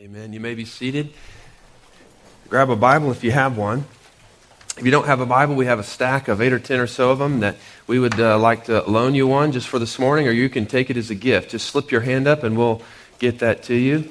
[0.00, 0.32] Amen.
[0.32, 1.12] You may be seated.
[2.48, 3.84] Grab a Bible if you have one.
[4.78, 6.86] If you don't have a Bible, we have a stack of eight or ten or
[6.86, 7.56] so of them that
[7.86, 10.64] we would uh, like to loan you one just for this morning, or you can
[10.64, 11.50] take it as a gift.
[11.50, 12.80] Just slip your hand up and we'll
[13.18, 14.10] get that to you.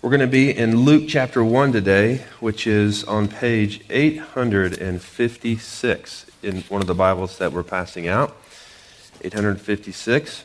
[0.00, 6.62] We're going to be in Luke chapter 1 today, which is on page 856 in
[6.62, 8.36] one of the Bibles that we're passing out.
[9.20, 10.42] 856.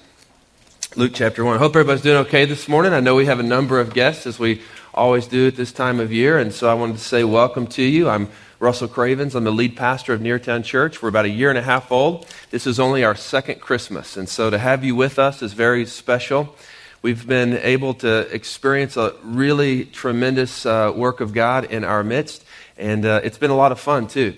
[0.96, 1.56] Luke chapter 1.
[1.56, 2.94] I hope everybody's doing okay this morning.
[2.94, 4.62] I know we have a number of guests, as we
[4.94, 7.84] always do at this time of year, and so I wanted to say welcome to
[7.84, 8.10] you.
[8.10, 8.30] I'm
[8.60, 9.36] Russell Cravens.
[9.36, 11.02] I'm the lead pastor of Neartown Church.
[11.02, 12.26] We're about a year and a half old.
[12.50, 15.86] This is only our second Christmas, and so to have you with us is very
[15.86, 16.56] special.
[17.02, 22.44] We've been able to experience a really tremendous uh, work of God in our midst,
[22.78, 24.36] and uh, it's been a lot of fun, too.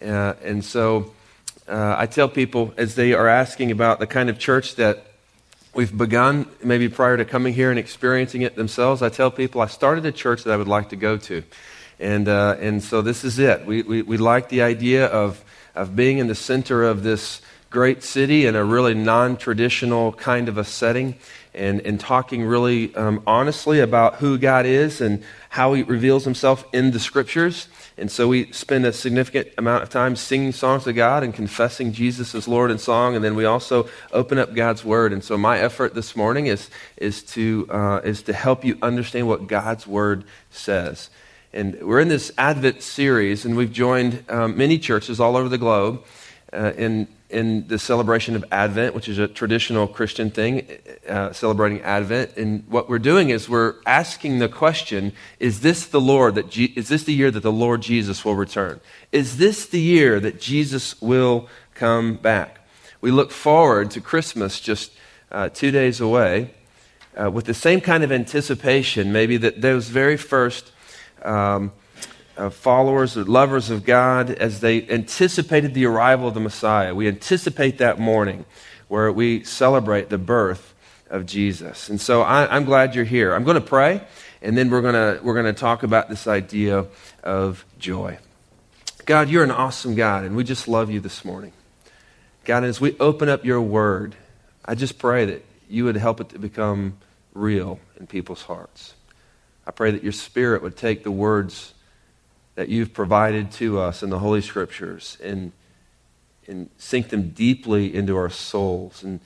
[0.00, 1.12] Uh, and so
[1.66, 5.07] uh, I tell people as they are asking about the kind of church that
[5.74, 9.02] we've begun maybe prior to coming here and experiencing it themselves.
[9.02, 11.42] I tell people I started a church that I would like to go to.
[12.00, 13.66] And, uh, and so this is it.
[13.66, 15.44] We, we, we like the idea of,
[15.74, 20.48] of being in the center of this great city in a really non traditional kind
[20.48, 21.16] of a setting
[21.54, 26.64] and, and talking really um, honestly about who God is and how He reveals Himself
[26.72, 27.68] in the scriptures.
[27.98, 31.92] And so we spend a significant amount of time singing songs to God and confessing
[31.92, 33.16] Jesus as Lord in song.
[33.16, 35.12] And then we also open up God's Word.
[35.12, 39.26] And so my effort this morning is, is, to, uh, is to help you understand
[39.26, 41.10] what God's Word says.
[41.52, 45.58] And we're in this Advent series, and we've joined um, many churches all over the
[45.58, 46.04] globe
[46.52, 50.66] uh, in in the celebration of Advent, which is a traditional Christian thing,
[51.06, 52.36] uh, celebrating Advent.
[52.38, 56.72] And what we're doing is we're asking the question: Is this the Lord that Je-
[56.74, 58.80] is this the year that the Lord Jesus will return?
[59.12, 62.60] Is this the year that Jesus will come back?
[63.00, 64.92] We look forward to Christmas just
[65.30, 66.54] uh, two days away,
[67.20, 70.72] uh, with the same kind of anticipation, maybe that those very first.
[71.22, 71.72] Um,
[72.50, 76.94] followers or lovers of God as they anticipated the arrival of the Messiah.
[76.94, 78.44] We anticipate that morning
[78.86, 80.74] where we celebrate the birth
[81.10, 81.88] of Jesus.
[81.88, 83.34] And so I, am glad you're here.
[83.34, 84.02] I'm going to pray,
[84.40, 86.86] and then we're going to, we're going to talk about this idea
[87.22, 88.18] of joy.
[89.04, 91.52] God, you're an awesome God, and we just love you this morning.
[92.44, 94.14] God, as we open up your word,
[94.64, 96.98] I just pray that you would help it to become
[97.34, 98.94] real in people's hearts.
[99.66, 101.74] I pray that your spirit would take the words
[102.58, 105.52] that you've provided to us in the Holy Scriptures and,
[106.48, 109.04] and sink them deeply into our souls.
[109.04, 109.20] And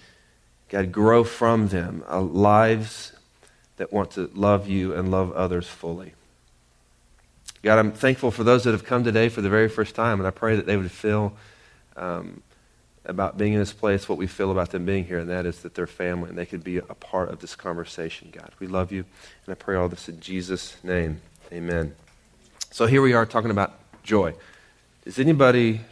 [0.69, 3.15] God, grow from them uh, lives
[3.79, 6.13] that want to love you and love others fully.
[7.63, 10.27] God, I'm thankful for those that have come today for the very first time, and
[10.27, 11.33] I pray that they would feel
[11.97, 12.43] um,
[13.07, 15.63] about being in this place what we feel about them being here, and that is
[15.63, 18.51] that they're family and they could be a part of this conversation, God.
[18.61, 19.07] We love you,
[19.47, 21.23] and I pray all this in Jesus' name.
[21.51, 21.95] Amen.
[22.73, 24.33] So here we are talking about joy.
[25.05, 25.83] Does anybody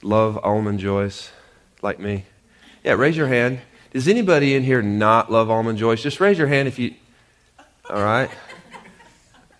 [0.00, 1.30] love almond joys
[1.82, 2.24] like me?
[2.82, 3.60] Yeah, raise your hand.
[3.90, 6.02] Does anybody in here not love almond joys?
[6.02, 6.94] Just raise your hand if you.
[7.90, 8.30] All right.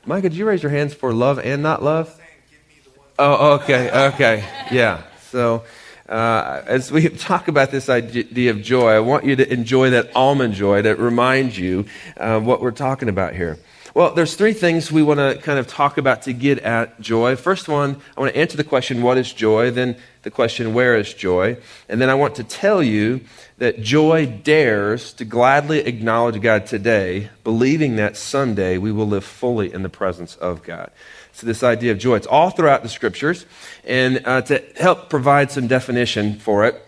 [0.06, 2.18] Micah, did you raise your hands for love and not love?
[3.18, 5.02] Oh, okay, okay, yeah.
[5.30, 5.64] So,
[6.08, 10.16] uh, as we talk about this idea of joy, I want you to enjoy that
[10.16, 11.84] almond joy that reminds you
[12.16, 13.58] uh, what we're talking about here.
[13.96, 17.34] Well, there's three things we want to kind of talk about to get at joy.
[17.34, 19.70] First one, I want to answer the question, what is joy?
[19.70, 21.56] Then the question, where is joy?
[21.88, 23.22] And then I want to tell you
[23.56, 29.72] that joy dares to gladly acknowledge God today, believing that someday we will live fully
[29.72, 30.90] in the presence of God.
[31.32, 33.46] So, this idea of joy, it's all throughout the scriptures.
[33.82, 36.86] And uh, to help provide some definition for it,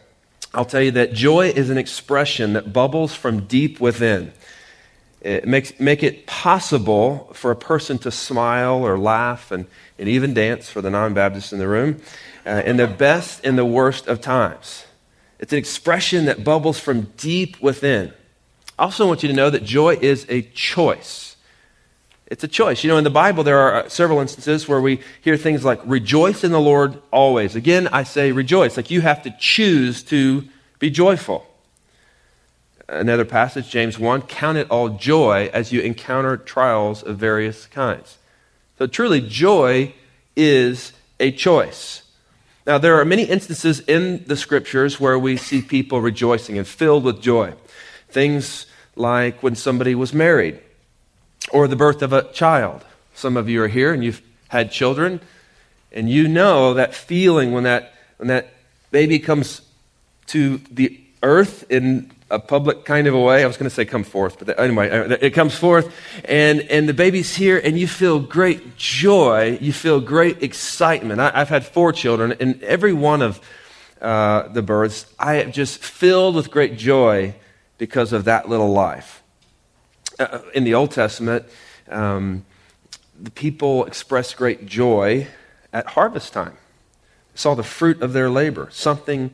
[0.53, 4.35] I'll tell you that joy is an expression that bubbles from deep within.
[5.21, 9.67] It makes make it possible for a person to smile or laugh and,
[9.99, 12.01] and even dance for the non Baptists in the room
[12.47, 14.85] uh, in the best and the worst of times.
[15.41, 18.13] It's an expression that bubbles from deep within.
[18.79, 21.37] I also want you to know that joy is a choice.
[22.27, 22.85] It's a choice.
[22.85, 25.81] You know, in the Bible, there are uh, several instances where we hear things like,
[25.85, 27.57] rejoice in the Lord always.
[27.57, 28.77] Again, I say rejoice.
[28.77, 30.45] Like you have to choose to
[30.79, 31.48] be joyful
[32.89, 38.19] another passage, James 1 Count it all joy as you encounter trials of various kinds.
[38.79, 39.95] So, truly, joy
[40.37, 42.03] is a choice.
[42.67, 47.03] Now, there are many instances in the scriptures where we see people rejoicing and filled
[47.03, 47.55] with joy.
[48.09, 50.61] Things like when somebody was married
[51.51, 52.85] or the birth of a child.
[53.15, 55.21] Some of you are here and you've had children,
[55.93, 58.53] and you know that feeling when that, when that
[58.91, 59.63] baby comes
[60.27, 63.43] to the earth in a public kind of a way.
[63.43, 65.95] I was going to say come forth, but anyway, uh, it comes forth,
[66.25, 69.59] and, and the baby's here, and you feel great joy.
[69.61, 71.21] You feel great excitement.
[71.21, 73.41] I, have had four children, and every one of
[74.01, 77.35] uh, the births, I am just filled with great joy
[77.79, 79.23] because of that little life.
[80.19, 81.47] Uh, in the Old Testament,
[81.89, 82.45] um,
[83.21, 85.27] the people expressed great joy
[85.73, 86.57] at harvest time.
[87.35, 89.33] Saw the fruit of their labor, something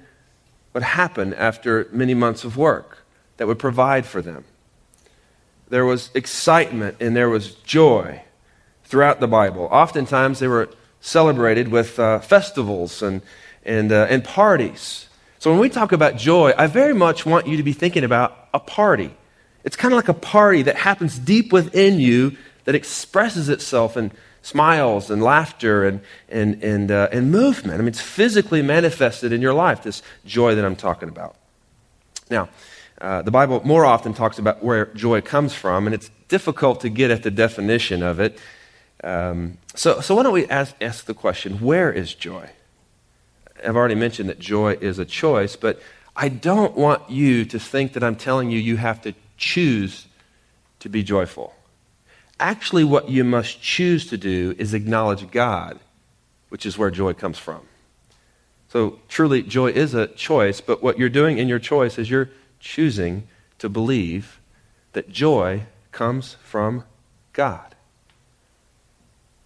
[0.75, 2.99] would happen after many months of work
[3.39, 4.45] that would provide for them.
[5.69, 8.23] There was excitement and there was joy
[8.85, 9.69] throughout the Bible.
[9.71, 10.69] Oftentimes they were
[11.01, 13.23] celebrated with uh, festivals and,
[13.65, 15.09] and, uh, and parties.
[15.39, 18.49] So when we talk about joy, I very much want you to be thinking about
[18.53, 19.15] a party.
[19.63, 24.13] It's kind of like a party that happens deep within you that expresses itself in
[24.45, 27.75] smiles and laughter and, and, and, uh, and movement.
[27.75, 31.35] I mean, it's physically manifested in your life, this joy that I'm talking about.
[32.31, 32.51] Now,
[33.01, 36.91] uh, the Bible more often talks about where joy comes from, and it's difficult to
[36.91, 38.39] get at the definition of it.
[39.03, 42.51] Um, so, so, why don't we ask, ask the question where is joy?
[43.67, 45.81] I've already mentioned that joy is a choice, but
[46.15, 50.07] I don't want you to think that I'm telling you you have to choose
[50.81, 51.55] to be joyful.
[52.41, 55.79] Actually, what you must choose to do is acknowledge God,
[56.49, 57.61] which is where joy comes from.
[58.69, 62.31] So, truly, joy is a choice, but what you're doing in your choice is you're
[62.59, 63.29] choosing
[63.59, 64.41] to believe
[64.95, 66.85] that joy comes from
[67.33, 67.75] God.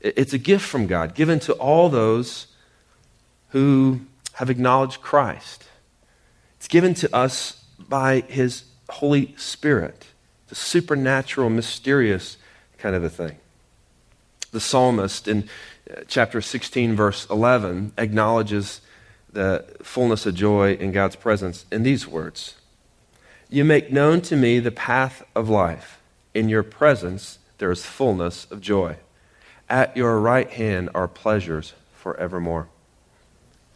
[0.01, 2.47] It's a gift from God given to all those
[3.51, 4.01] who
[4.35, 5.65] have acknowledged Christ.
[6.57, 10.07] It's given to us by His Holy Spirit,
[10.49, 12.37] the supernatural, mysterious
[12.79, 13.37] kind of a thing.
[14.53, 15.49] The psalmist in
[15.91, 18.81] uh, chapter 16, verse 11, acknowledges
[19.31, 22.55] the fullness of joy in God's presence in these words
[23.51, 26.01] You make known to me the path of life.
[26.35, 28.97] In your presence there is fullness of joy.
[29.69, 32.69] At your right hand are pleasures forevermore.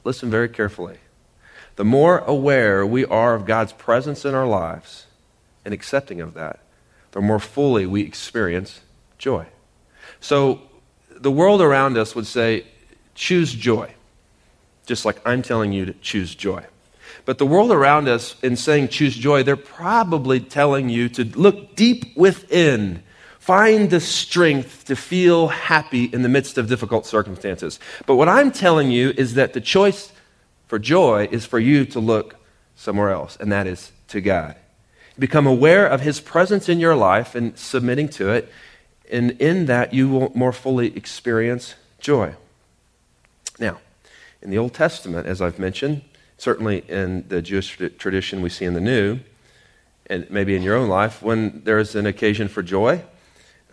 [0.04, 0.98] Listen very carefully.
[1.76, 5.06] The more aware we are of God's presence in our lives
[5.64, 6.60] and accepting of that,
[7.12, 8.80] the more fully we experience
[9.22, 9.46] joy.
[10.18, 10.60] So
[11.08, 12.66] the world around us would say,
[13.14, 13.94] choose joy,
[14.84, 16.64] just like I'm telling you to choose joy.
[17.24, 21.76] But the world around us, in saying choose joy, they're probably telling you to look
[21.76, 23.04] deep within,
[23.38, 27.78] find the strength to feel happy in the midst of difficult circumstances.
[28.06, 30.12] But what I'm telling you is that the choice
[30.66, 32.34] for joy is for you to look
[32.74, 34.56] somewhere else, and that is to God.
[35.16, 38.50] Become aware of His presence in your life and submitting to it,
[39.10, 42.34] and in that you will more fully experience joy.
[43.58, 43.78] Now,
[44.40, 46.02] in the Old Testament, as I've mentioned,
[46.38, 49.20] certainly in the Jewish tradition we see in the New,
[50.06, 53.02] and maybe in your own life, when there's an occasion for joy,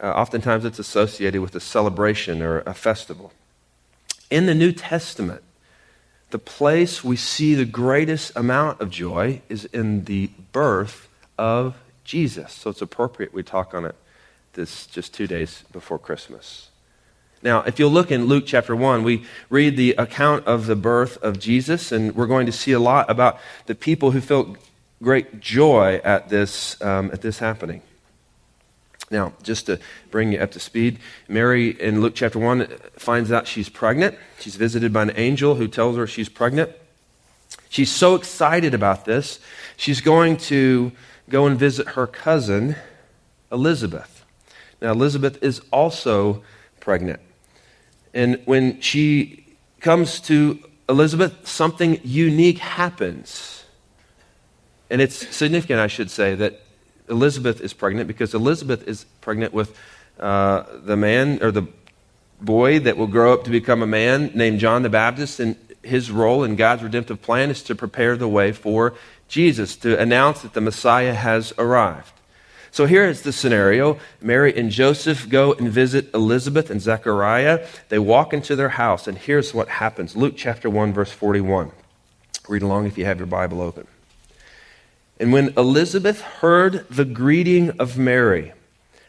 [0.01, 3.33] uh, oftentimes it's associated with a celebration or a festival.
[4.29, 5.41] In the New Testament,
[6.29, 12.53] the place we see the greatest amount of joy is in the birth of Jesus.
[12.53, 13.95] So it's appropriate we talk on it
[14.53, 16.69] this just two days before Christmas.
[17.41, 21.17] Now, if you'll look in Luke chapter 1, we read the account of the birth
[21.23, 24.57] of Jesus, and we're going to see a lot about the people who felt
[25.01, 27.81] great joy at this, um, at this happening.
[29.11, 29.79] Now, just to
[30.11, 34.17] bring you up to speed, Mary in Luke chapter 1 finds out she's pregnant.
[34.39, 36.71] She's visited by an angel who tells her she's pregnant.
[37.69, 39.39] She's so excited about this,
[39.77, 40.91] she's going to
[41.29, 42.75] go and visit her cousin,
[43.51, 44.18] Elizabeth.
[44.81, 46.43] Now, Elizabeth is also
[46.79, 47.19] pregnant.
[48.13, 49.45] And when she
[49.81, 53.63] comes to Elizabeth, something unique happens.
[54.89, 56.61] And it's significant, I should say, that
[57.09, 59.77] Elizabeth is pregnant because Elizabeth is pregnant with
[60.19, 61.67] uh, the man or the
[62.41, 65.39] boy that will grow up to become a man named John the Baptist.
[65.39, 68.95] And his role in God's redemptive plan is to prepare the way for
[69.27, 72.18] Jesus, to announce that the Messiah has arrived.
[72.71, 77.65] So here is the scenario Mary and Joseph go and visit Elizabeth and Zechariah.
[77.89, 81.71] They walk into their house, and here's what happens Luke chapter 1, verse 41.
[82.47, 83.87] Read along if you have your Bible open.
[85.19, 88.53] And when Elizabeth heard the greeting of Mary,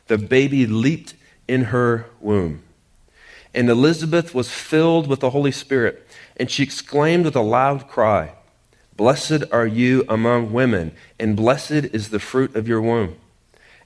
[0.09, 1.15] the baby leaped
[1.47, 2.63] in her womb.
[3.55, 8.33] And Elizabeth was filled with the Holy Spirit, and she exclaimed with a loud cry,
[8.97, 13.17] Blessed are you among women, and blessed is the fruit of your womb.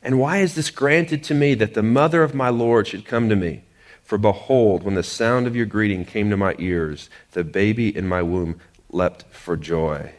[0.04, 3.30] And why is this granted to me that the mother of my Lord should come
[3.30, 3.62] to me?
[4.02, 8.06] For behold, when the sound of your greeting came to my ears, the baby in
[8.06, 10.12] my womb leapt for joy.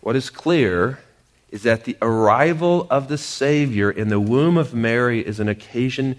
[0.00, 0.98] What is clear
[1.50, 6.16] is that the arrival of the Savior in the womb of Mary is an occasion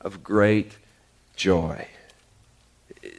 [0.00, 0.78] of great
[1.34, 1.86] joy.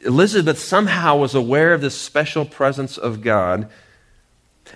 [0.04, 3.68] Elizabeth somehow was aware of this special presence of God.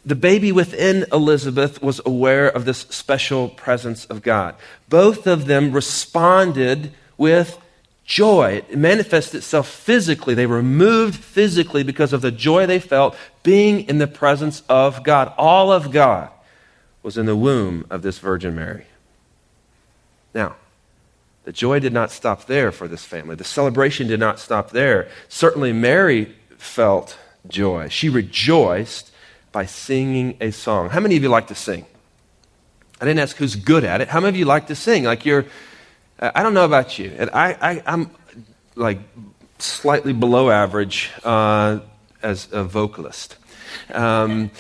[0.05, 4.55] The baby within Elizabeth was aware of this special presence of God.
[4.89, 7.59] Both of them responded with
[8.05, 8.63] joy.
[8.69, 10.35] It manifested itself physically.
[10.35, 15.03] They were moved physically because of the joy they felt being in the presence of
[15.03, 15.33] God.
[15.39, 16.31] All of God
[17.03, 18.87] was in the womb of this Virgin Mary.
[20.35, 20.57] Now,
[21.45, 23.35] the joy did not stop there for this family.
[23.35, 25.09] The celebration did not stop there.
[25.29, 27.19] Certainly, Mary felt
[27.49, 27.89] joy.
[27.89, 29.12] She rejoiced
[29.53, 30.89] by singing a song.
[30.89, 31.85] How many of you like to sing?
[33.01, 34.09] I didn't ask who's good at it.
[34.09, 35.05] How many of you like to sing?
[35.05, 35.45] Like you're,
[36.19, 37.15] I don't know about you.
[37.19, 38.11] And I, I, am
[38.75, 38.99] like
[39.59, 41.81] slightly below average uh,
[42.23, 43.37] as a vocalist.
[43.93, 44.51] Um,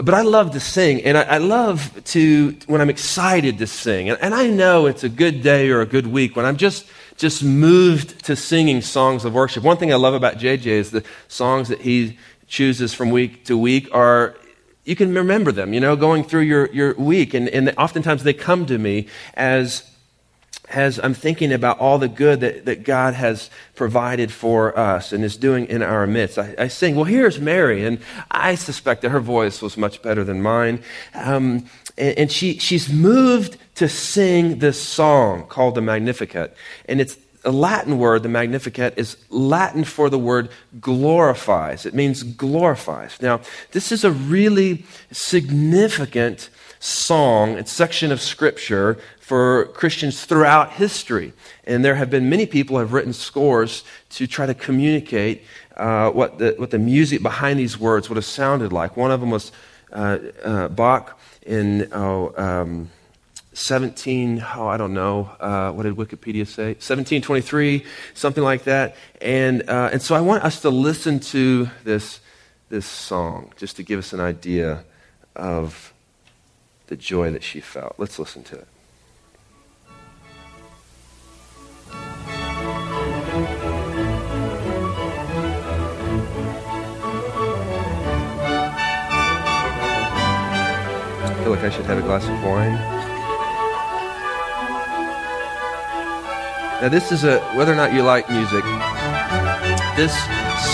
[0.00, 4.08] but I love to sing, and I, I, love to, when I'm excited to sing.
[4.08, 6.86] And, and, I know it's a good day or a good week when I'm just,
[7.18, 9.62] just moved to singing songs of worship.
[9.62, 12.18] One thing I love about JJ is the songs that he
[12.52, 14.36] chooses from week to week are,
[14.84, 17.32] you can remember them, you know, going through your, your week.
[17.32, 19.88] And, and oftentimes they come to me as
[20.68, 25.22] as I'm thinking about all the good that, that God has provided for us and
[25.22, 27.84] is doing in our midst, I, I sing, Well, here's Mary.
[27.84, 27.98] And
[28.30, 30.82] I suspect that her voice was much better than mine.
[31.14, 31.66] Um,
[31.98, 36.56] and, and she, she's moved to sing this song called the Magnificat.
[36.86, 37.16] And it's
[37.50, 40.48] Latin word, the Magnificat, is Latin for the word
[40.80, 41.86] glorifies.
[41.86, 43.20] It means glorifies.
[43.20, 43.40] Now,
[43.72, 51.32] this is a really significant song and section of Scripture for Christians throughout history.
[51.64, 55.42] And there have been many people have written scores to try to communicate
[55.76, 58.96] uh, what, the, what the music behind these words would have sounded like.
[58.96, 59.52] One of them was
[59.92, 62.90] uh, uh, Bach in oh, um,
[63.54, 66.68] 17, oh, I don't know, uh, what did Wikipedia say?
[66.68, 68.96] 1723, something like that.
[69.20, 72.20] And, uh, and so I want us to listen to this,
[72.70, 74.84] this song just to give us an idea
[75.36, 75.92] of
[76.86, 77.94] the joy that she felt.
[77.98, 78.68] Let's listen to it.
[91.24, 92.91] I feel like I should have a glass of wine.
[96.82, 98.64] Now, this is a, whether or not you like music,
[99.96, 100.12] this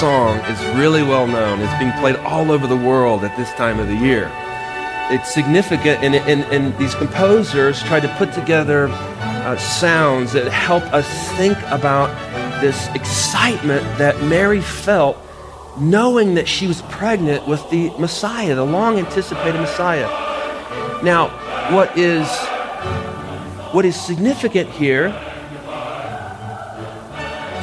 [0.00, 1.60] song is really well known.
[1.60, 4.28] It's being played all over the world at this time of the year
[5.10, 10.82] it's significant, and, and, and these composers try to put together uh, sounds that help
[10.92, 11.06] us
[11.38, 12.10] think about
[12.60, 15.16] this excitement that Mary felt
[15.78, 20.08] knowing that she was pregnant with the Messiah, the long anticipated Messiah.
[21.02, 21.28] Now,
[21.74, 22.28] what is,
[23.72, 25.08] what is significant here,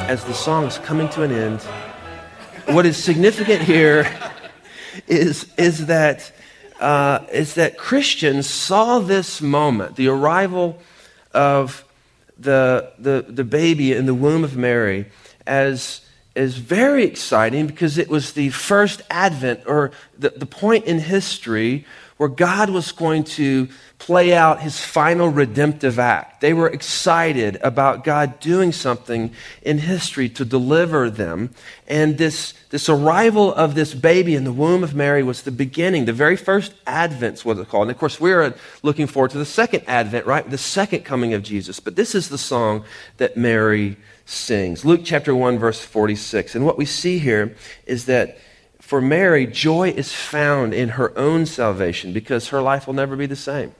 [0.08, 1.60] as the song is coming to an end,
[2.66, 4.08] what is significant here
[5.08, 6.32] is, is that
[6.78, 10.78] uh, is that Christians saw this moment, the arrival
[11.32, 11.84] of
[12.38, 15.06] the, the, the baby in the womb of Mary,
[15.46, 16.02] as,
[16.36, 21.86] as very exciting because it was the first advent or the, the point in history
[22.16, 23.68] where God was going to
[23.98, 26.40] play out his final redemptive act.
[26.40, 29.32] They were excited about God doing something
[29.62, 31.50] in history to deliver them.
[31.86, 36.06] And this, this arrival of this baby in the womb of Mary was the beginning,
[36.06, 37.88] the very first Advent's what it's called.
[37.88, 40.48] And of course, we're uh, looking forward to the second Advent, right?
[40.48, 41.80] The second coming of Jesus.
[41.80, 42.84] But this is the song
[43.18, 44.84] that Mary sings.
[44.84, 46.54] Luke chapter 1, verse 46.
[46.54, 47.54] And what we see here
[47.86, 48.38] is that
[48.86, 53.26] for Mary, joy is found in her own salvation because her life will never be
[53.26, 53.74] the same.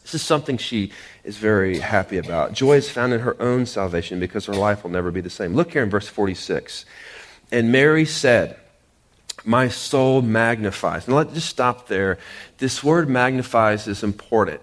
[0.00, 0.92] This is something she
[1.24, 2.54] is very happy about.
[2.54, 5.52] Joy is found in her own salvation because her life will never be the same.
[5.52, 6.86] Look here in verse 46.
[7.50, 8.56] And Mary said,
[9.44, 11.06] My soul magnifies.
[11.06, 12.16] And let's just stop there.
[12.56, 14.62] This word magnifies is important.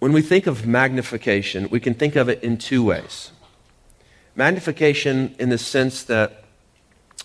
[0.00, 3.30] When we think of magnification, we can think of it in two ways.
[4.34, 6.42] Magnification in the sense that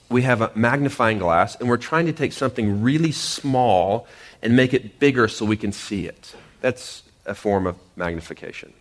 [0.09, 4.07] we have a magnifying glass and we're trying to take something really small
[4.41, 6.35] and make it bigger so we can see it.
[6.61, 8.73] That's a form of magnification.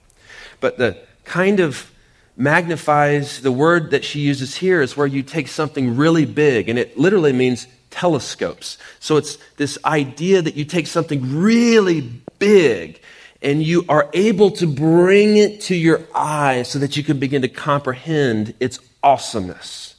[0.61, 1.91] But the kind of
[2.37, 6.79] magnifies, the word that she uses here is where you take something really big, and
[6.79, 8.79] it literally means telescopes.
[9.01, 12.01] So it's this idea that you take something really
[12.39, 13.01] big
[13.43, 17.43] and you are able to bring it to your eyes so that you can begin
[17.43, 19.92] to comprehend its awesomeness.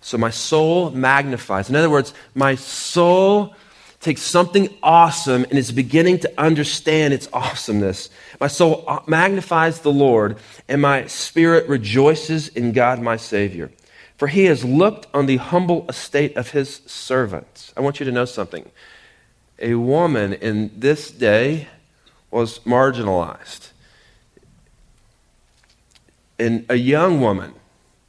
[0.00, 1.68] So my soul magnifies.
[1.68, 3.54] In other words, my soul
[4.00, 8.08] takes something awesome and is beginning to understand its awesomeness.
[8.40, 10.38] My soul magnifies the Lord,
[10.68, 13.70] and my spirit rejoices in God my Savior.
[14.16, 17.72] For he has looked on the humble estate of his servants.
[17.76, 18.70] I want you to know something.
[19.58, 21.68] A woman in this day
[22.30, 23.70] was marginalized.
[26.38, 27.52] And a young woman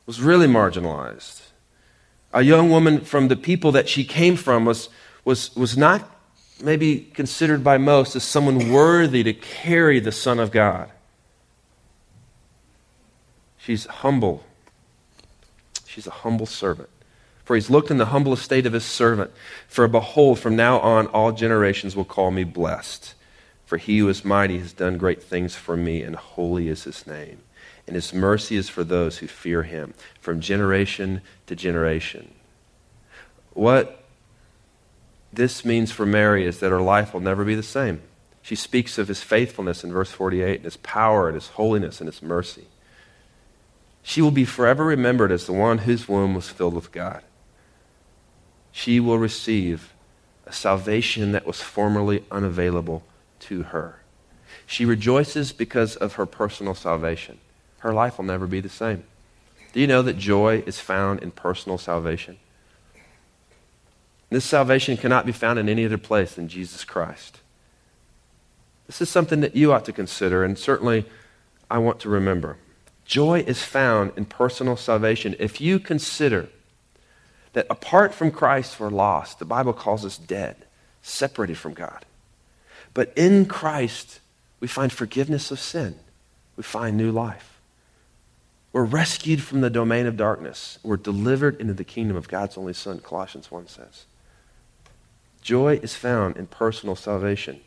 [0.06, 1.41] was really marginalized.
[2.34, 4.90] A young woman from the people that she came from was
[5.24, 6.10] was, was not
[6.62, 10.90] maybe considered by most as someone worthy to carry the Son of God.
[13.58, 14.44] She's humble.
[15.86, 16.90] She's a humble servant.
[17.44, 19.32] For he's looked in the humble estate of his servant.
[19.68, 23.14] For behold, from now on, all generations will call me blessed.
[23.66, 27.06] For he who is mighty has done great things for me, and holy is his
[27.06, 27.40] name.
[27.88, 32.34] And his mercy is for those who fear him, from generation to generation.
[33.54, 34.04] What
[35.34, 38.02] this means for Mary is that her life will never be the same.
[38.42, 42.08] She speaks of his faithfulness in verse 48, and his power, and his holiness, and
[42.08, 42.66] his mercy.
[44.04, 47.22] She will be forever remembered as the one whose womb was filled with God.
[48.72, 49.94] She will receive
[50.46, 53.04] a salvation that was formerly unavailable
[53.42, 54.00] to her.
[54.66, 57.40] She rejoices because of her personal salvation.
[57.82, 59.04] Her life will never be the same.
[59.74, 62.38] Do you know that joy is found in personal salvation?
[64.30, 67.40] This salvation cannot be found in any other place than Jesus Christ.
[68.88, 71.06] This is something that you ought to consider, and certainly
[71.70, 72.58] I want to remember.
[73.06, 75.36] Joy is found in personal salvation.
[75.40, 76.50] If you consider
[77.54, 80.56] that apart from Christ, we're lost, the Bible calls us dead,
[81.02, 82.06] separated from God.
[82.94, 84.20] But in Christ,
[84.60, 85.96] we find forgiveness of sin,
[86.56, 87.51] we find new life.
[88.74, 90.80] We're rescued from the domain of darkness.
[90.82, 94.06] We're delivered into the kingdom of God's only Son, Colossians 1 says.
[95.42, 97.60] Joy is found in personal salvation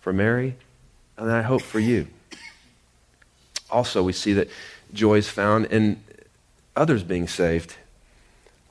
[0.00, 0.56] for Mary,
[1.16, 2.06] and I hope for you.
[3.70, 4.48] Also, we see that
[4.94, 6.02] joy is found in
[6.74, 7.76] others being saved.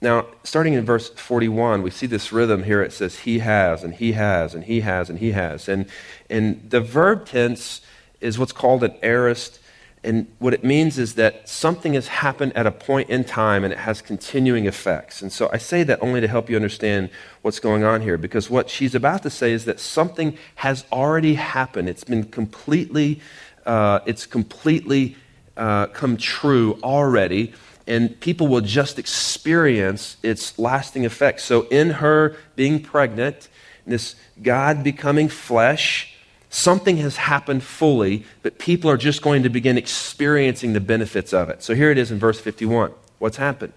[0.02, 2.82] Now, starting in verse 41, we see this rhythm here.
[2.82, 5.68] It says, He has, and He has, and He has, and He has.
[5.68, 5.88] And,
[6.30, 7.82] and the verb tense
[8.22, 9.60] is what's called an aorist
[10.04, 13.74] and what it means is that something has happened at a point in time and
[13.74, 15.22] it has continuing effects.
[15.22, 17.10] And so I say that only to help you understand
[17.42, 21.34] what's going on here, because what she's about to say is that something has already
[21.34, 21.90] happened.
[21.90, 23.22] It's been completely,
[23.66, 25.18] uh, it's completely
[25.58, 27.54] uh, come true already,
[27.88, 31.44] and people will just experience its lasting effects.
[31.44, 33.50] So in her being pregnant,
[33.86, 36.14] this God becoming flesh,
[36.50, 41.50] Something has happened fully, but people are just going to begin experiencing the benefits of
[41.50, 41.62] it.
[41.62, 42.92] So here it is in verse 51.
[43.20, 43.74] What's happened?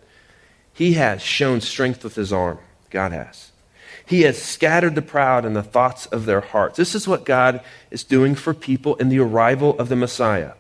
[0.72, 2.59] He has shown strength with his arm.
[2.90, 3.50] God has.
[4.06, 6.76] He has scattered the proud in the thoughts of their hearts.
[6.76, 10.54] This is what God is doing for people in the arrival of the Messiah.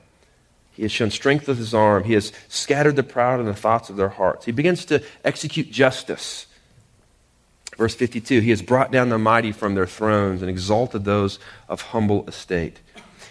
[0.72, 2.04] He has shown strength with his arm.
[2.04, 4.46] He has scattered the proud in the thoughts of their hearts.
[4.46, 6.46] He begins to execute justice.
[7.80, 11.80] Verse 52 He has brought down the mighty from their thrones and exalted those of
[11.80, 12.78] humble estate.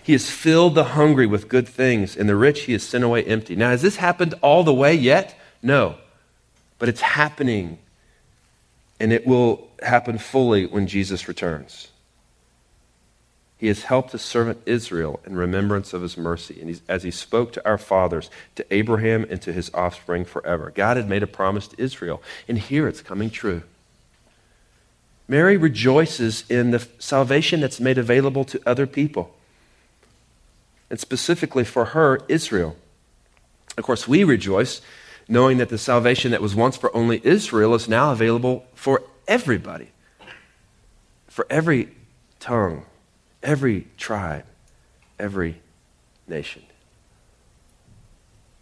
[0.01, 3.23] He has filled the hungry with good things, and the rich he has sent away
[3.25, 3.55] empty.
[3.55, 5.39] Now, has this happened all the way yet?
[5.61, 5.97] No.
[6.79, 7.77] But it's happening,
[8.99, 11.89] and it will happen fully when Jesus returns.
[13.59, 17.53] He has helped his servant Israel in remembrance of his mercy, and as he spoke
[17.53, 20.71] to our fathers, to Abraham, and to his offspring forever.
[20.73, 23.61] God had made a promise to Israel, and here it's coming true.
[25.29, 29.33] Mary rejoices in the salvation that's made available to other people,
[30.89, 32.75] and specifically for her, Israel.
[33.77, 34.81] Of course, we rejoice
[35.27, 39.91] knowing that the salvation that was once for only Israel is now available for everybody,
[41.27, 41.89] for every
[42.39, 42.83] tongue,
[43.43, 44.45] every tribe,
[45.19, 45.61] every
[46.27, 46.63] nation.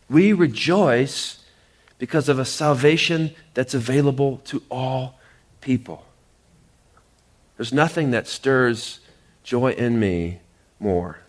[0.10, 1.46] We rejoice
[1.98, 5.18] because of a salvation that's available to all
[5.62, 6.07] people.
[7.58, 9.00] There's nothing that stirs
[9.44, 10.40] joy in me
[10.80, 11.20] more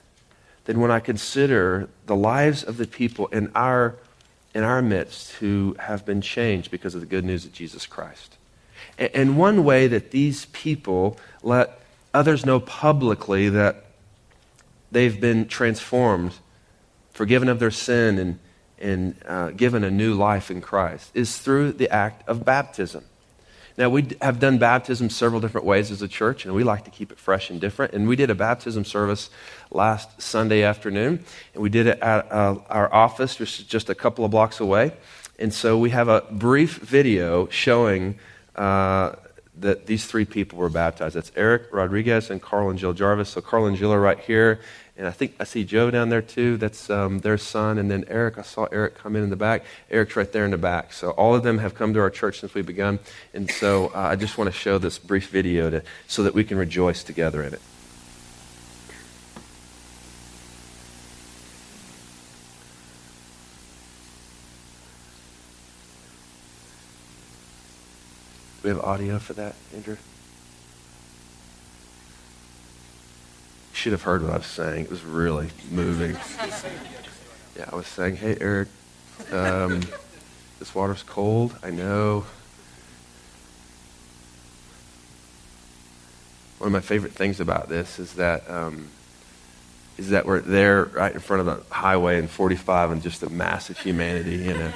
[0.65, 3.97] than when I consider the lives of the people in our,
[4.55, 8.37] in our midst who have been changed because of the good news of Jesus Christ.
[8.99, 11.81] And, and one way that these people let
[12.13, 13.87] others know publicly that
[14.93, 16.35] they've been transformed,
[17.13, 18.39] forgiven of their sin, and,
[18.79, 23.05] and uh, given a new life in Christ is through the act of baptism.
[23.79, 26.91] Now, we have done baptism several different ways as a church, and we like to
[26.91, 27.95] keep it fresh and different.
[27.95, 29.31] And we did a baptism service
[29.71, 33.95] last Sunday afternoon, and we did it at uh, our office, which is just a
[33.95, 34.95] couple of blocks away.
[35.39, 38.19] And so we have a brief video showing
[38.57, 39.13] uh,
[39.61, 41.15] that these three people were baptized.
[41.15, 43.29] That's Eric Rodriguez and Carl and Jill Jarvis.
[43.29, 44.59] So Carl and Jill are right here.
[44.99, 46.57] And I think I see Joe down there too.
[46.57, 47.79] That's um, their son.
[47.79, 49.65] And then Eric, I saw Eric come in in the back.
[49.91, 50.93] Eric's right there in the back.
[50.93, 52.99] So all of them have come to our church since we begun.
[53.33, 56.43] And so uh, I just want to show this brief video to, so that we
[56.43, 57.61] can rejoice together in it.
[68.69, 69.97] we have audio for that, Andrew?
[73.79, 74.85] Should have heard what I was saying.
[74.87, 76.17] It was really moving.
[77.57, 78.67] Yeah, I was saying, hey, Eric,
[79.31, 79.83] um,
[80.59, 81.57] this water's cold.
[81.63, 82.27] I know.
[86.59, 88.89] One of my favorite things about this is that um,
[89.97, 93.31] is that we're there right in front of the highway in 45 and just a
[93.31, 94.73] massive humanity, you know.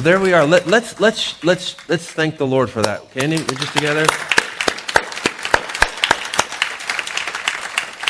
[0.00, 0.46] So there we are.
[0.46, 3.10] Let, us let's, let's, let's, let's thank the Lord for that.
[3.10, 4.06] Can we just together?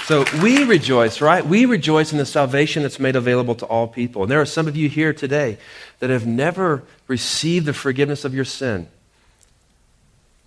[0.04, 1.44] So we rejoice, right?
[1.44, 4.22] We rejoice in the salvation that's made available to all people.
[4.22, 5.58] And there are some of you here today
[5.98, 8.86] that have never received the forgiveness of your sin.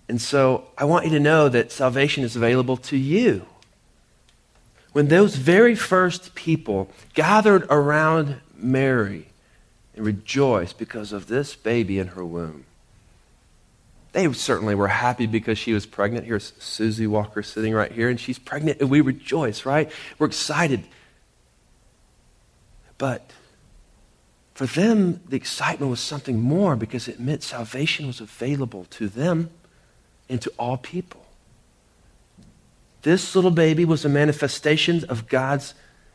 [0.08, 3.44] And so I want you to know that salvation is available to you.
[4.92, 9.26] When those very first people gathered around Mary,
[9.96, 12.64] and rejoice because of this baby in her womb.
[14.12, 16.26] They certainly were happy because she was pregnant.
[16.26, 19.90] Here's Susie Walker sitting right here, and she's pregnant, and we rejoice, right?
[20.18, 20.84] We're excited.
[22.96, 23.28] But
[24.54, 29.50] for them, the excitement was something more because it meant salvation was available to them
[30.28, 31.26] and to all people.
[33.02, 35.74] This little baby was a manifestation of God's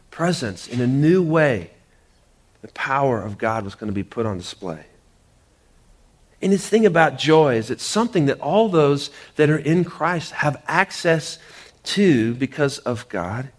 [0.10, 1.72] presence in a new way
[2.62, 4.86] the power of God was going to be put on display.
[6.42, 10.32] And this thing about joy is it's something that all those that are in Christ
[10.32, 11.38] have access
[11.84, 13.50] to because of God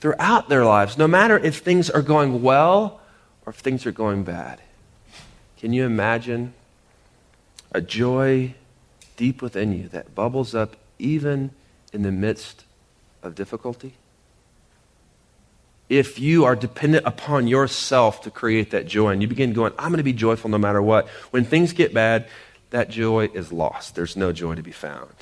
[0.00, 3.00] throughout their lives, no matter if things are going well
[3.44, 4.60] or if things are going bad.
[5.58, 6.52] Can you imagine
[7.72, 8.54] a joy
[9.16, 11.50] deep within you that bubbles up even
[11.92, 12.64] in the midst
[13.22, 13.94] of difficulty?
[15.88, 19.90] If you are dependent upon yourself to create that joy and you begin going, I'm
[19.90, 22.28] going to be joyful no matter what, when things get bad,
[22.70, 23.94] that joy is lost.
[23.94, 25.14] There's no joy to be found.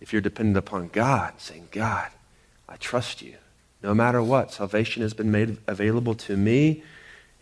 [0.00, 2.08] If you're dependent upon God, saying, God,
[2.68, 3.34] I trust you.
[3.82, 6.82] No matter what, salvation has been made available to me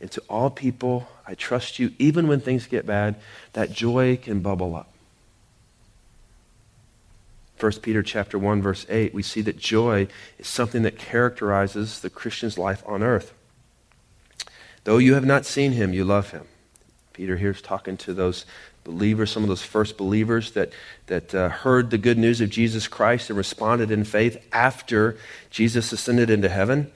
[0.01, 1.09] and to all people.
[1.27, 1.93] I trust you.
[1.99, 3.17] Even when things get bad,
[3.53, 4.93] that joy can bubble up.
[7.61, 10.07] 1 Peter chapter 1 verse 8, we see that joy
[10.39, 13.35] is something that characterizes the Christian's life on earth.
[14.85, 16.47] Though you have not seen him, you love him.
[17.13, 18.47] Peter here's talking to those
[18.85, 20.73] believers, some of those first believers that,
[21.07, 25.19] that uh, heard the good news of Jesus Christ and responded in faith after
[25.51, 26.91] Jesus ascended into heaven.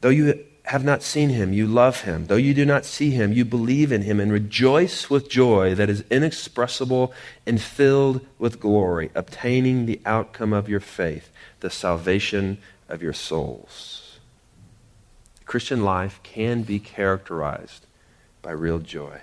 [0.00, 2.26] Though you have not seen him, you love him.
[2.26, 5.88] Though you do not see him, you believe in him and rejoice with joy that
[5.88, 7.10] is inexpressible
[7.46, 14.18] and filled with glory, obtaining the outcome of your faith, the salvation of your souls.
[15.46, 17.86] Christian life can be characterized
[18.42, 19.22] by real joy.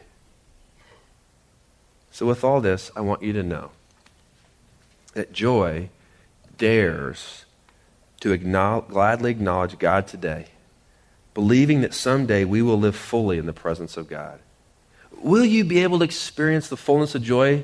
[2.12, 3.70] So, with all this, I want you to know
[5.14, 5.90] that joy
[6.58, 7.46] dares
[8.22, 10.48] to acknowledge, gladly acknowledge God today
[11.36, 14.40] believing that someday we will live fully in the presence of God.
[15.22, 17.64] Will you be able to experience the fullness of joy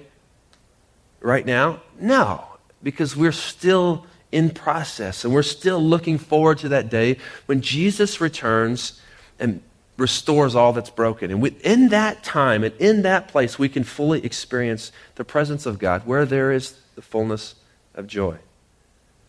[1.22, 1.82] right now?
[2.00, 2.46] No,
[2.84, 8.22] because we're still in process and we're still looking forward to that day when Jesus
[8.22, 9.02] returns
[9.40, 9.62] and
[9.98, 11.32] restores all that's broken.
[11.32, 15.80] And within that time and in that place, we can fully experience the presence of
[15.80, 17.56] God where there is the fullness
[17.96, 18.38] of joy.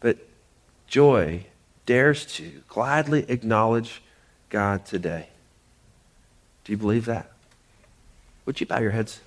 [0.00, 0.18] But
[0.88, 1.46] joy
[1.87, 4.01] dares to gladly acknowledge
[4.52, 5.28] God today.
[6.64, 7.32] Do you believe that?
[8.44, 9.20] Would you bow your heads?